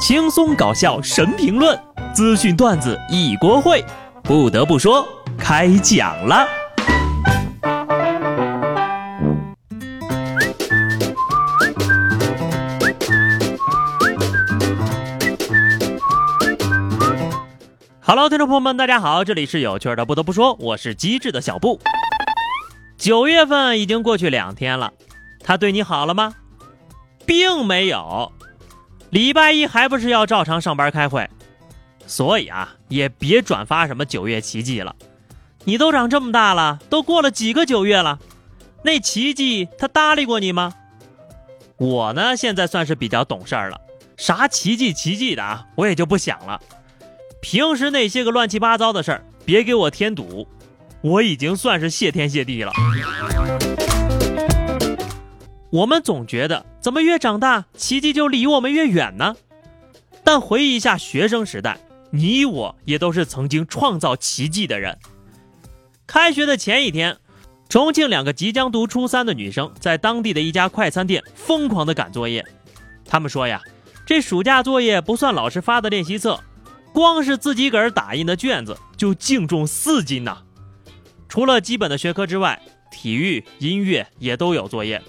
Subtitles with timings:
[0.00, 1.78] 轻松搞笑神评论，
[2.14, 3.84] 资讯段子一锅烩。
[4.22, 6.48] 不得不说，开讲了。
[18.00, 20.06] Hello，听众朋友们，大家好，这里是有趣的。
[20.06, 21.78] 不得不说，我是机智的小布。
[22.96, 24.94] 九月份已经过去两天了，
[25.44, 26.32] 他对你好了吗？
[27.26, 28.32] 并没有。
[29.10, 31.28] 礼拜一还不是要照常上班开会，
[32.06, 34.94] 所以啊，也别转发什么九月奇迹了。
[35.64, 38.18] 你都长这么大了，都过了几个九月了，
[38.84, 40.74] 那奇迹他搭理过你吗？
[41.76, 43.80] 我呢，现在算是比较懂事儿了，
[44.16, 46.60] 啥奇迹奇迹的啊，我也就不想了。
[47.42, 50.46] 平时那些个乱七八糟的事儿，别给我添堵，
[51.00, 52.72] 我已经算是谢天谢地了。
[55.70, 59.36] 我们总觉得怎么越长大，奇迹就离我们越远呢？
[60.24, 61.78] 但回忆一下学生时代，
[62.10, 64.98] 你我也都是曾经创造奇迹的人。
[66.08, 67.16] 开学的前一天，
[67.68, 72.44] 重庆两个即将读初三的女生在当地的一家快餐店疯狂地赶作业。
[73.04, 73.62] 她们说呀，
[74.04, 76.40] 这暑假作业不算老师发的练习册，
[76.92, 80.38] 光是自己个儿打印的卷子就净重四斤呐！
[81.28, 85.00] 除了基本的学科之外，体育、音乐也都有作业。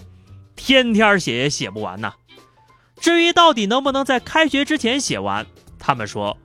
[0.63, 2.13] 天天写也写不完呐。
[2.99, 5.47] 至于到底能不能在开学之前写完，
[5.79, 6.37] 他们说，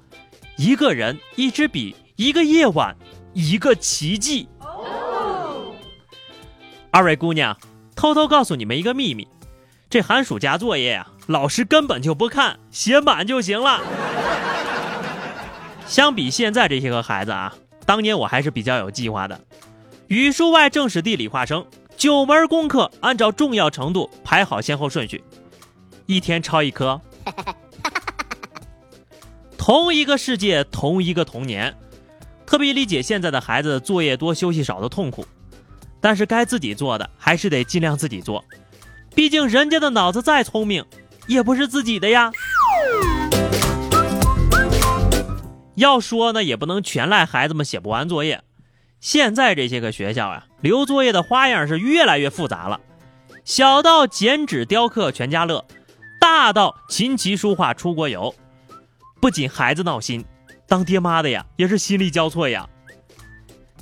[0.56, 2.96] 一个人一支笔，一个夜晚，
[3.34, 4.48] 一个奇迹。
[6.90, 7.58] 二位姑娘，
[7.94, 9.28] 偷偷告诉你们一个秘密，
[9.90, 13.82] 这寒暑假作业呀，老师根本就不看，写满就行了。
[15.86, 19.38] 相比现在这些个孩子啊，当年我还是比较有计划的，
[20.08, 21.66] 语数外政史地理化生。
[21.96, 25.24] 九门功课按照重要程度排好先后顺序，
[26.04, 27.00] 一天抄一科。
[29.56, 31.74] 同一个世界，同一个童年，
[32.44, 35.26] 特别理解现在的孩子作业多、休息少的痛苦。
[35.98, 38.44] 但是该自己做的还是得尽量自己做，
[39.14, 40.84] 毕竟人家的脑子再聪明，
[41.26, 42.30] 也不是自己的呀。
[45.74, 48.42] 要说呢，也不能全赖孩子们写不完作业。
[49.06, 52.80] 现在这些个学校呀，留作业的花样是越来越复杂了，
[53.44, 55.64] 小到剪纸雕刻全家乐，
[56.20, 58.34] 大到琴棋书画出国游，
[59.20, 60.24] 不仅孩子闹心，
[60.66, 62.68] 当爹妈的呀也是心力交瘁呀。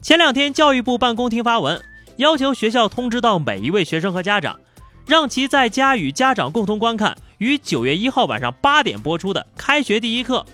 [0.02, 1.82] 前两天教育部办公厅发文，
[2.16, 4.60] 要求学校通知到每一位学生和家长，
[5.06, 10.44] 让其在家与家长共同观看于九月一号晚上八点播出的开学第一课。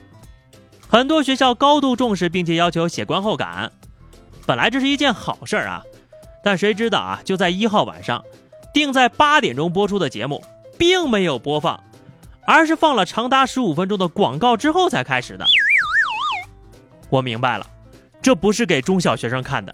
[0.89, 3.73] 很多学校高度重视，并且要求写观后感。
[4.51, 5.85] 本来这是一件好事儿啊，
[6.43, 8.25] 但谁知道啊，就在一号晚上，
[8.75, 10.43] 定在八点钟播出的节目，
[10.77, 11.81] 并没有播放，
[12.49, 15.47] 而是放了长达十五分钟的广告之后才开始的。
[17.11, 17.67] 我明白了，
[18.21, 19.73] 这不是给中小学生看的，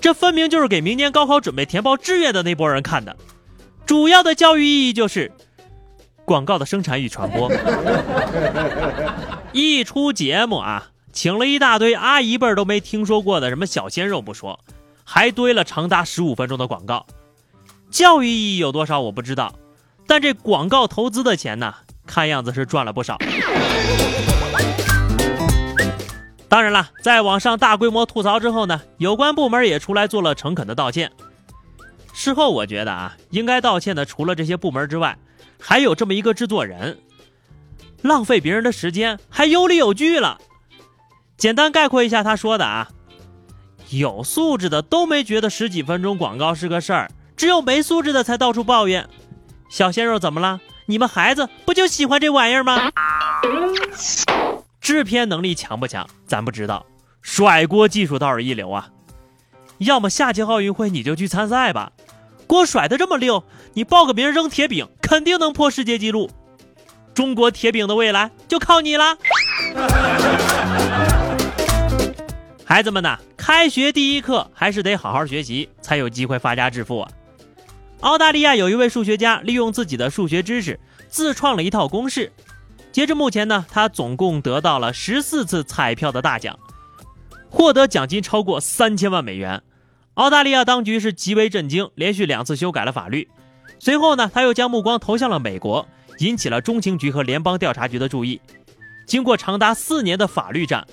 [0.00, 3.14] 这分明就是给明年高考准备填报志愿的那波人看的。
[3.84, 5.30] 主要的教育意义就是
[6.24, 7.52] 广告的生产与传播。
[9.52, 10.92] 一出节目啊。
[11.16, 14.60] 请了一大堆阿姨辈儿都没听说过的什么小鲜肉不说，
[15.02, 17.06] 还堆了长达十五分钟的广告，
[17.90, 19.54] 教育意义有多少我不知道，
[20.06, 21.74] 但这广告投资的钱呢，
[22.06, 23.16] 看样子是赚了不少。
[26.50, 31.10] 当然了，在网上大规模吐槽之后呢，有关部门也出来做了诚恳的道歉。
[32.12, 35.16] 事后我觉得啊，应该道歉的除了这些部门之外，
[35.58, 36.98] 还有这么一个制作人，
[38.02, 40.38] 浪费别人的时间还有理有据了。
[41.36, 42.88] 简单概括一下他说的啊，
[43.90, 49.08] 有素质的都没觉得十几分钟广告是个事儿，只有没素质的才到处抱怨。
[49.68, 50.60] 小鲜肉怎么了？
[50.86, 52.90] 你们孩子不就喜欢这玩意儿吗？
[54.80, 56.08] 制片能力强不强？
[56.26, 56.86] 咱不知道，
[57.20, 58.88] 甩锅技术倒是一流啊。
[59.78, 61.92] 要么下届奥运会你就去参赛吧，
[62.46, 63.44] 锅甩的这么溜，
[63.74, 66.30] 你报个名扔铁饼，肯定能破世界纪录。
[67.12, 69.18] 中国铁饼的未来就靠你了。
[72.68, 77.08] 孩子们呐，开学第一课还是得好好学习，才有机会发家致富啊！
[78.00, 82.32] 澳大利亚有一位数学家，利用自己的数学知识，自创了一套公式。
[82.90, 86.58] 截至目前呢，他总共得到了十四次彩票的大奖，
[87.48, 89.62] 获得奖金超过三千万美元。
[90.14, 93.28] 澳大利亚当局是极为震惊，连续两次修改了法律。
[93.78, 95.86] 随后呢，他又将目光投向了美国，
[96.18, 98.40] 引起了中情局和联邦调查局的注意。
[99.06, 100.84] 经过长达四年的法律战。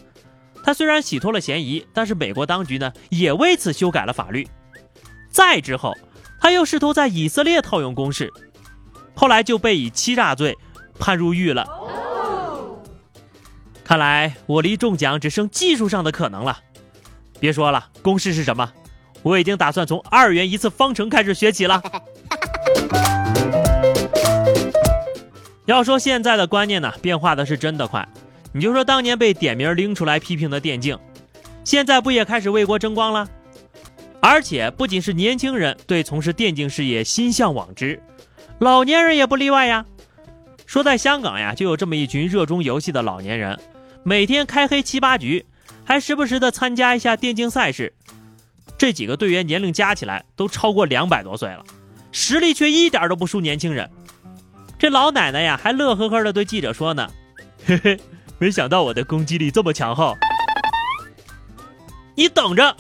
[0.64, 4.48] 他虽然洗脱了嫌疑，但是美国当局呢也为此修改了法律。
[5.30, 5.94] 再之后，
[6.40, 8.32] 他又试图在以色列套用公式，
[9.14, 10.58] 后来就被以欺诈罪
[10.98, 11.68] 判入狱了。
[13.84, 16.58] 看来我离中奖只剩技术上的可能了。
[17.40, 18.72] 别说了，公式是什么？
[19.22, 21.84] 我已经打算从二元一次方程开始学起了。
[25.66, 28.08] 要说现在的观念呢，变化的是真的快。
[28.54, 30.98] 你就说当年被点名拎出来批评的电竞，
[31.64, 33.28] 现在不也开始为国争光了？
[34.22, 38.02] 而且不仅是年轻人对从事电竞事业心向往之，
[38.60, 39.86] 老年人也不例外呀。
[40.66, 43.60] 说在香港呀，就有这么一群热衷游戏的老年人，
[44.04, 45.46] 每天开黑七八局，
[45.84, 47.94] 还时不时的参加一下电竞赛事。
[48.78, 51.64] 这几个队员年龄加起来都超过两百多岁了，
[52.12, 53.90] 实力却一点都不输年轻人。
[54.78, 57.10] 这老奶奶呀，还乐呵呵的对记者说呢
[57.66, 58.00] ：“嘿嘿。”
[58.44, 60.14] 没想到我的攻击力这么强哈！
[62.14, 62.76] 你等着，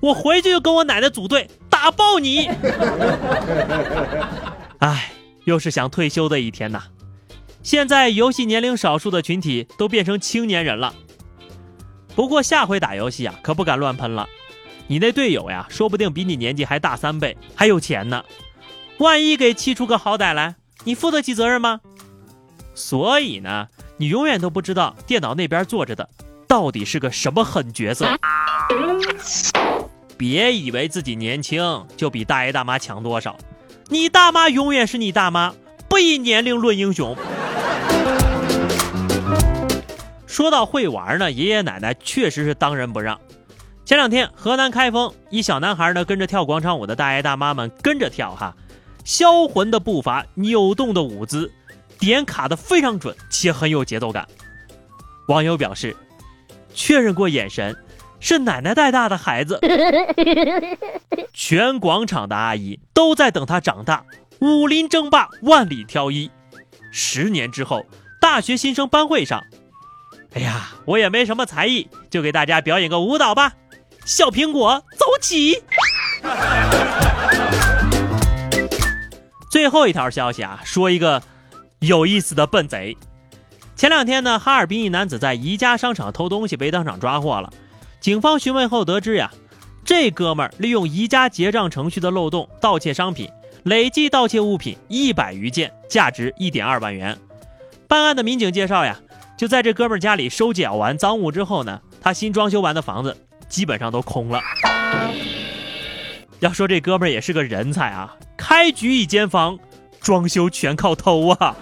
[0.00, 2.48] 我回去就跟我奶奶组队打爆你！
[4.80, 5.12] 哎，
[5.44, 6.82] 又是想退休的一天呐！
[7.62, 10.92] 现在游戏年龄少数的群体都变成青年人了。
[12.16, 14.28] 不过下回打游戏啊，可不敢乱喷了。
[14.88, 18.24] 你那队友呀，说不定比你年纪还大三倍，还有钱呢。
[18.98, 21.82] 万一给气出个好歹来，你负得起责任吗？
[22.74, 23.68] 所以呢。
[23.96, 26.08] 你永远都不知道电脑那边坐着的
[26.48, 28.04] 到底是个什么狠角色。
[30.16, 33.36] 别以为自己年轻就比大爷大妈强多少，
[33.90, 35.54] 你大妈永远是你大妈，
[35.88, 37.16] 不以年龄论英雄。
[40.26, 43.20] 说到会玩呢，爷爷奶奶确实是当仁不让。
[43.84, 48.56] 前两天河南开封一小男孩呢，跟着跳广场舞的大爷大妈们跟着跳哈，
[49.04, 51.52] 销魂的步伐，扭动的舞姿。
[51.98, 54.26] 点卡的非常准，且很有节奏感。
[55.28, 55.96] 网友表示，
[56.74, 57.76] 确认过眼神，
[58.20, 59.58] 是奶奶带大的孩子。
[61.32, 64.04] 全广场的阿姨都在等他长大，
[64.40, 66.30] 武林争霸，万里挑一。
[66.90, 67.86] 十年之后，
[68.20, 69.42] 大学新生班会上，
[70.34, 73.54] 哎呀，我也没什么才艺，就给大家表演个舞蹈吧。
[74.04, 75.62] 小苹果，走起！
[79.50, 81.22] 最后一条消息啊，说一个。
[81.86, 82.96] 有意思的笨贼，
[83.76, 87.52] 前两天呢，哈尔滨一男子在宜家商场偷东西被当场抓获了。
[88.00, 89.30] 警方询问后得知呀，
[89.84, 93.28] 这哥们儿利用宜家结账程序的漏洞盗窃商品，
[93.64, 97.18] 累计盗窃物品一百余件，价值一点二万元。
[97.86, 98.98] 办案的民警介绍呀，
[99.36, 103.14] 就在这哥们儿家里收缴完赃物之后呢，他新装修完的房子
[103.48, 104.40] 基本上都空了。
[106.40, 109.58] 要说这哥们儿也是个人才啊，开局一间房。
[110.00, 111.56] 装修全靠偷啊！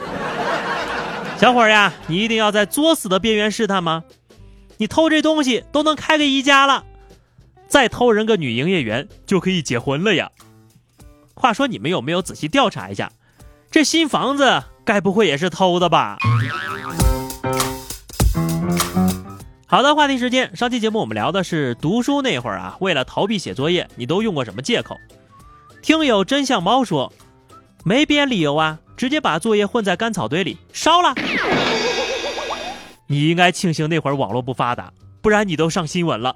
[1.43, 4.05] 小伙呀，你一定要在作死的边缘试探吗？
[4.77, 6.85] 你偷这东西都能开个宜家了，
[7.67, 10.31] 再偷人个女营业员就可以结婚了呀！
[11.35, 13.11] 话说你们有没有仔细调查一下，
[13.73, 16.17] 这新房子该不会也是偷的吧？
[19.67, 24.97] 好的，话题时间，上期节目我们聊的是读书那会儿啊，为了逃避写作业，你都用过什么借口？
[25.83, 27.13] 听友真相猫说。
[27.85, 31.13] 没编理由啊，直接把作业混在干草堆里烧了。
[33.09, 36.33] 你应该庆幸那会儿网络不发达，不然你都上新闻了。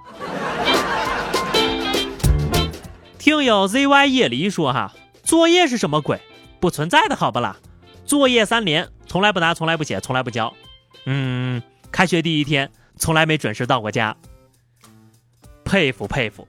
[3.19, 4.93] 听友 zy 夜离说哈，
[5.23, 6.21] 作业是什么鬼？
[6.59, 7.57] 不存在的好不啦？
[8.05, 10.53] 作业三连，从来不拿，从来不写，从来不交。
[11.05, 12.69] 嗯，开学第一天
[12.99, 14.17] 从来没准时到过家。
[15.65, 16.49] 佩服佩服，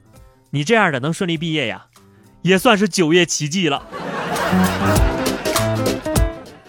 [0.50, 1.86] 你这样的能顺利毕业呀，
[2.42, 3.86] 也算是九月奇迹了。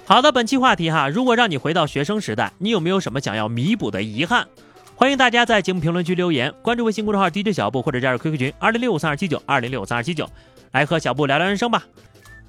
[0.10, 4.48] 好的，本期话题哈，如果让你回到学生时代，你有没有什么想要弥补的遗憾？
[4.96, 10.28] 欢迎大家在节目评论区留言，关注微信公众号 DJ 小布或者加入 QQ 群二零六五三二七九二零六五三二七九，
[10.72, 11.84] 来和小布聊聊人生吧。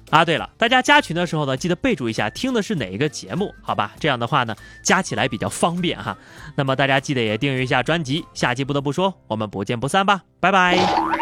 [0.09, 3.91] 啊，对了，大家加群的时候呢，记得备注一下听的是哪一个节目，好吧？
[3.99, 6.17] 这样的话呢，加起来比较方便哈。
[6.55, 11.20] 那么大家记得也订阅一下专辑，下期不得不说，我们不见不散吧，拜拜。